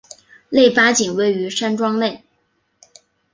[0.49, 2.23] 内八景位于山庄内。